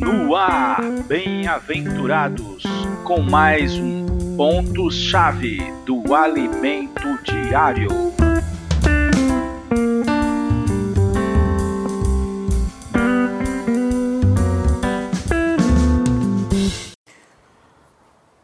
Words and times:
No 0.00 0.34
ar, 0.34 0.82
bem-aventurados, 1.06 2.64
com 3.04 3.20
mais 3.20 3.74
um 3.74 4.36
ponto-chave 4.36 5.58
do 5.86 6.12
alimento 6.12 7.22
diário. 7.22 7.88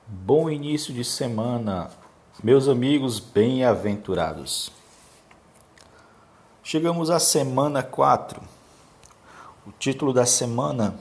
Bom 0.06 0.48
início 0.48 0.94
de 0.94 1.04
semana, 1.04 1.90
meus 2.40 2.68
amigos 2.68 3.18
bem-aventurados. 3.18 4.70
Chegamos 6.62 7.10
à 7.10 7.18
semana 7.18 7.82
4. 7.82 8.55
O 9.66 9.73
título 9.80 10.12
da 10.12 10.25
semana 10.25 10.97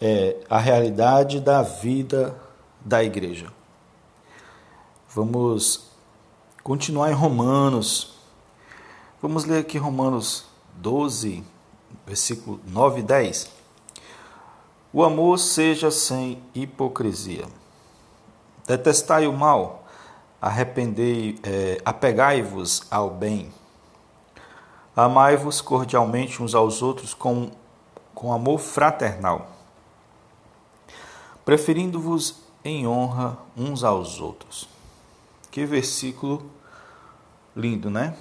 é 0.00 0.36
A 0.48 0.56
Realidade 0.56 1.40
da 1.40 1.62
Vida 1.62 2.40
da 2.80 3.02
Igreja. 3.02 3.52
Vamos 5.08 5.90
continuar 6.62 7.10
em 7.10 7.14
Romanos. 7.14 8.14
Vamos 9.20 9.44
ler 9.46 9.62
aqui 9.62 9.78
Romanos 9.78 10.46
12, 10.74 11.42
versículo 12.06 12.60
9 12.68 13.00
e 13.00 13.02
10. 13.02 13.50
O 14.92 15.02
amor 15.02 15.36
seja 15.36 15.90
sem 15.90 16.40
hipocrisia. 16.54 17.46
Detestai 18.64 19.26
o 19.26 19.32
mal, 19.32 19.88
arrependei, 20.40 21.40
é, 21.42 21.82
apegai-vos 21.84 22.84
ao 22.88 23.10
bem. 23.10 23.52
Amai-vos 24.96 25.60
cordialmente 25.60 26.42
uns 26.42 26.54
aos 26.54 26.80
outros 26.80 27.12
com, 27.12 27.50
com 28.14 28.32
amor 28.32 28.58
fraternal, 28.58 29.50
preferindo-vos 31.44 32.40
em 32.64 32.86
honra 32.86 33.36
uns 33.54 33.84
aos 33.84 34.20
outros. 34.20 34.66
Que 35.50 35.66
versículo 35.66 36.50
lindo, 37.54 37.90
né? 37.90 38.16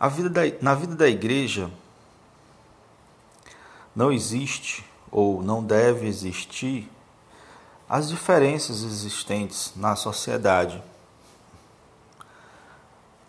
A 0.00 0.08
vida 0.08 0.30
da, 0.30 0.40
na 0.62 0.74
vida 0.74 0.94
da 0.94 1.08
igreja 1.08 1.70
não 3.94 4.10
existe 4.10 4.84
ou 5.10 5.42
não 5.42 5.62
deve 5.62 6.06
existir 6.06 6.90
as 7.88 8.08
diferenças 8.08 8.82
existentes 8.82 9.72
na 9.76 9.94
sociedade. 9.96 10.82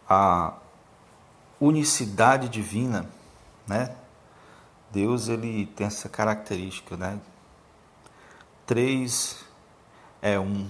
A 0.10 0.54
unicidade 1.60 2.50
divina, 2.50 3.10
né? 3.68 3.96
Deus 4.92 5.28
ele 5.28 5.66
tem 5.66 5.88
essa 5.88 6.08
característica, 6.08 6.96
né? 6.96 7.20
Três 8.66 9.46
é 10.22 10.40
um. 10.40 10.68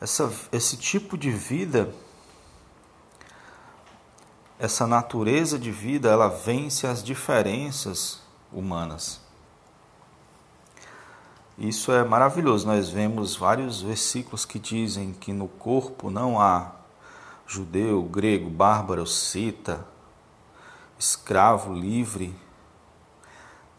Essa, 0.00 0.32
esse 0.50 0.76
tipo 0.76 1.16
de 1.16 1.30
vida, 1.30 1.92
essa 4.58 4.86
natureza 4.86 5.58
de 5.58 5.70
vida, 5.70 6.08
ela 6.08 6.28
vence 6.28 6.86
as 6.86 7.02
diferenças 7.02 8.20
humanas. 8.52 9.20
Isso 11.58 11.92
é 11.92 12.02
maravilhoso. 12.02 12.66
Nós 12.66 12.88
vemos 12.88 13.36
vários 13.36 13.82
versículos 13.82 14.46
que 14.46 14.58
dizem 14.58 15.12
que 15.12 15.30
no 15.32 15.46
corpo 15.46 16.10
não 16.10 16.40
há 16.40 16.79
judeu, 17.50 18.04
grego, 18.04 18.48
bárbaro, 18.48 19.04
cita, 19.04 19.84
escravo, 20.96 21.74
livre. 21.74 22.32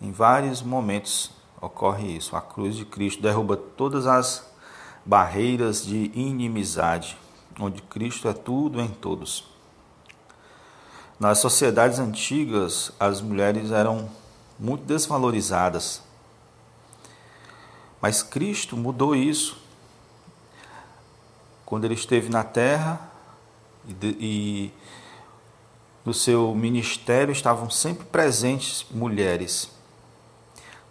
Em 0.01 0.11
vários 0.11 0.61
momentos 0.61 1.31
ocorre 1.61 2.17
isso. 2.17 2.35
A 2.35 2.41
cruz 2.41 2.75
de 2.75 2.83
Cristo 2.83 3.21
derruba 3.21 3.55
todas 3.55 4.05
as 4.05 4.45
barreiras 5.05 5.85
de 5.85 6.11
inimizade, 6.13 7.17
onde 7.57 7.81
Cristo 7.83 8.27
é 8.27 8.33
tudo 8.33 8.81
em 8.81 8.89
todos. 8.89 9.45
Nas 11.17 11.37
sociedades 11.37 11.97
antigas, 11.97 12.91
as 12.99 13.21
mulheres 13.21 13.71
eram 13.71 14.09
muito 14.59 14.83
desvalorizadas. 14.83 16.03
Mas 18.01 18.21
Cristo 18.21 18.75
mudou 18.75 19.15
isso. 19.15 19.57
Quando 21.65 21.85
ele 21.85 21.93
esteve 21.93 22.27
na 22.29 22.43
terra, 22.43 23.10
e, 23.87 23.93
e 24.19 24.73
no 26.05 26.13
seu 26.13 26.53
ministério 26.55 27.31
estavam 27.31 27.69
sempre 27.69 28.05
presentes 28.05 28.85
mulheres. 28.91 29.69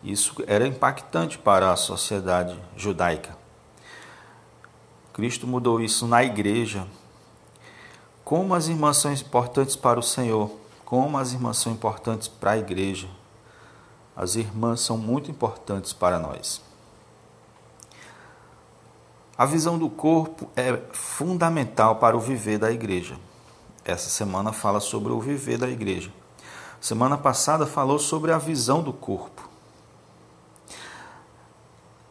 Isso 0.02 0.34
era 0.46 0.66
impactante 0.66 1.36
para 1.36 1.72
a 1.72 1.76
sociedade 1.76 2.58
judaica. 2.76 3.36
Cristo 5.12 5.46
mudou 5.46 5.80
isso 5.80 6.06
na 6.06 6.24
igreja. 6.24 6.86
Como 8.24 8.54
as 8.54 8.68
irmãs 8.68 8.96
são 8.96 9.12
importantes 9.12 9.76
para 9.76 9.98
o 9.98 10.02
Senhor, 10.02 10.50
como 10.84 11.18
as 11.18 11.32
irmãs 11.32 11.58
são 11.58 11.72
importantes 11.72 12.28
para 12.28 12.52
a 12.52 12.58
igreja. 12.58 13.08
As 14.16 14.36
irmãs 14.36 14.80
são 14.80 14.96
muito 14.96 15.30
importantes 15.30 15.92
para 15.92 16.18
nós. 16.18 16.62
A 19.40 19.46
visão 19.46 19.78
do 19.78 19.88
corpo 19.88 20.50
é 20.54 20.78
fundamental 20.92 21.96
para 21.96 22.14
o 22.14 22.20
viver 22.20 22.58
da 22.58 22.70
igreja. 22.70 23.16
Essa 23.82 24.10
semana 24.10 24.52
fala 24.52 24.80
sobre 24.80 25.14
o 25.14 25.18
viver 25.18 25.56
da 25.56 25.66
igreja. 25.66 26.12
Semana 26.78 27.16
passada 27.16 27.64
falou 27.64 27.98
sobre 27.98 28.32
a 28.32 28.36
visão 28.36 28.82
do 28.82 28.92
corpo. 28.92 29.48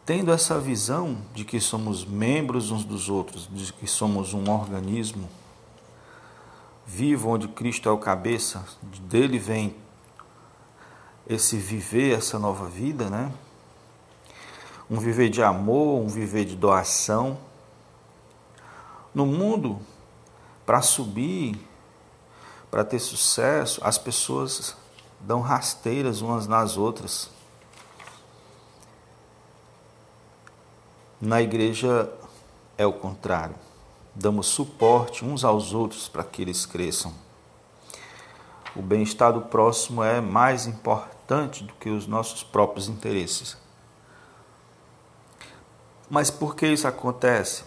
Tendo 0.04 0.32
essa 0.32 0.58
visão 0.58 1.18
de 1.32 1.44
que 1.44 1.60
somos 1.60 2.04
membros 2.04 2.72
uns 2.72 2.84
dos 2.84 3.08
outros, 3.08 3.48
de 3.48 3.72
que 3.74 3.86
somos 3.86 4.34
um 4.34 4.50
organismo 4.50 5.28
vivo 6.84 7.28
onde 7.28 7.46
Cristo 7.46 7.88
é 7.88 7.92
o 7.92 7.98
cabeça, 7.98 8.66
dele 9.02 9.38
vem 9.38 9.76
esse 11.28 11.56
viver, 11.56 12.18
essa 12.18 12.40
nova 12.40 12.66
vida, 12.66 13.08
né? 13.08 13.32
Um 14.90 14.98
viver 14.98 15.28
de 15.28 15.40
amor, 15.42 16.00
um 16.00 16.08
viver 16.08 16.44
de 16.44 16.56
doação. 16.56 17.38
No 19.14 19.24
mundo, 19.24 19.78
para 20.66 20.82
subir, 20.82 21.56
para 22.70 22.84
ter 22.84 22.98
sucesso, 22.98 23.80
as 23.84 23.96
pessoas 23.96 24.76
dão 25.20 25.40
rasteiras 25.40 26.20
umas 26.20 26.48
nas 26.48 26.76
outras. 26.76 27.30
Na 31.20 31.40
igreja 31.40 32.12
é 32.76 32.84
o 32.84 32.92
contrário. 32.92 33.54
Damos 34.14 34.48
suporte 34.48 35.24
uns 35.24 35.44
aos 35.44 35.72
outros 35.72 36.08
para 36.08 36.24
que 36.24 36.42
eles 36.42 36.66
cresçam. 36.66 37.12
O 38.74 38.82
bem-estar 38.82 39.32
do 39.32 39.42
próximo 39.42 40.02
é 40.02 40.20
mais 40.20 40.66
importante 40.66 41.62
do 41.62 41.72
que 41.74 41.90
os 41.90 42.06
nossos 42.06 42.42
próprios 42.42 42.88
interesses. 42.88 43.56
Mas 46.10 46.28
por 46.28 46.56
que 46.56 46.66
isso 46.66 46.88
acontece? 46.88 47.62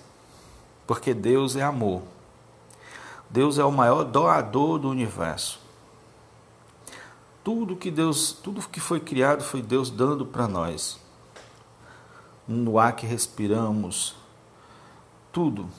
Porque 0.86 1.14
Deus 1.14 1.56
é 1.56 1.64
amor. 1.64 2.02
Deus 3.30 3.58
é 3.58 3.64
o 3.64 3.72
maior 3.72 4.04
doador 4.04 4.78
do 4.78 4.90
universo. 4.90 5.60
Tudo 7.42 7.76
que 7.76 7.90
Deus, 7.90 8.34
tudo 8.34 8.68
que 8.68 8.82
foi 8.82 9.00
criado 9.00 9.44
foi 9.44 9.62
Deus 9.62 9.90
dando 9.90 10.26
para 10.26 10.48
nós. 10.48 11.00
No 12.46 12.78
ar 12.78 12.96
que 12.96 13.06
respiramos, 13.06 14.16
tudo. 15.32 15.70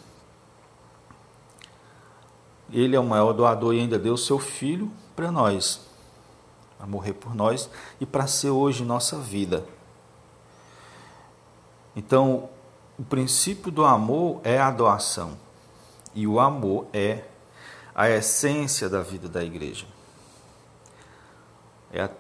Ele 2.73 2.97
é 2.97 3.01
o 3.01 3.05
maior 3.05 3.35
doador 3.35 3.75
e 3.75 3.81
ainda 3.81 3.99
deu 3.99 4.17
seu 4.17 4.39
filho 4.39 4.91
para 5.15 5.31
nós, 5.31 5.83
para 6.79 6.87
morrer 6.87 7.13
por 7.13 7.35
nós 7.35 7.69
e 8.01 8.07
para 8.07 8.27
ser 8.27 8.51
hoje 8.51 8.85
nossa 8.85 9.19
vida. 9.19 9.65
Então, 11.95 12.49
o 12.99 13.03
princípio 13.03 13.73
do 13.73 13.85
amor 13.85 14.41
é 14.45 14.59
a 14.59 14.71
doação. 14.71 15.37
E 16.15 16.27
o 16.27 16.39
amor 16.39 16.87
é 16.93 17.25
a 17.95 18.09
essência 18.09 18.89
da 18.89 19.03
vida 19.03 19.29
da 19.29 19.43
igreja. 19.43 19.87
É 21.93 22.03
a, 22.03 22.11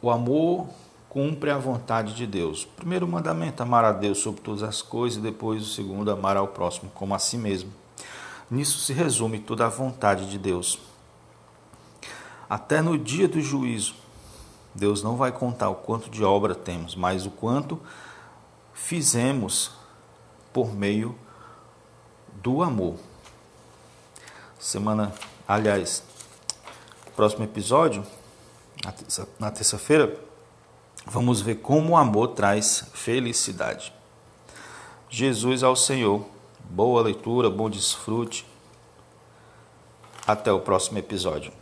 o 0.00 0.10
amor 0.10 0.68
cumpre 1.08 1.50
a 1.50 1.58
vontade 1.58 2.14
de 2.14 2.26
Deus. 2.26 2.64
Primeiro 2.64 3.08
mandamento, 3.08 3.62
amar 3.62 3.84
a 3.84 3.92
Deus 3.92 4.18
sobre 4.18 4.40
todas 4.40 4.62
as 4.62 4.82
coisas, 4.82 5.18
e 5.18 5.22
depois 5.22 5.62
o 5.62 5.66
segundo, 5.66 6.10
amar 6.10 6.36
ao 6.36 6.48
próximo 6.48 6.90
como 6.94 7.14
a 7.14 7.18
si 7.18 7.36
mesmo. 7.36 7.72
Nisso 8.50 8.78
se 8.78 8.92
resume 8.92 9.40
toda 9.40 9.66
a 9.66 9.68
vontade 9.68 10.30
de 10.30 10.38
Deus. 10.38 10.78
Até 12.48 12.80
no 12.80 12.96
dia 12.96 13.28
do 13.28 13.40
juízo, 13.40 13.94
Deus 14.74 15.02
não 15.02 15.16
vai 15.16 15.32
contar 15.32 15.68
o 15.70 15.74
quanto 15.74 16.08
de 16.08 16.22
obra 16.22 16.54
temos, 16.54 16.94
mas 16.94 17.26
o 17.26 17.30
quanto 17.30 17.80
fizemos 18.72 19.77
por 20.58 20.74
meio 20.74 21.16
do 22.42 22.64
amor. 22.64 22.96
Semana, 24.58 25.14
aliás, 25.46 26.02
próximo 27.14 27.44
episódio, 27.44 28.04
na 29.38 29.52
terça-feira, 29.52 30.18
vamos 31.06 31.40
ver 31.40 31.60
como 31.60 31.92
o 31.92 31.96
amor 31.96 32.34
traz 32.34 32.86
felicidade. 32.92 33.92
Jesus 35.08 35.62
ao 35.62 35.76
Senhor. 35.76 36.26
Boa 36.68 37.02
leitura, 37.02 37.48
bom 37.48 37.70
desfrute. 37.70 38.44
Até 40.26 40.50
o 40.50 40.58
próximo 40.58 40.98
episódio. 40.98 41.52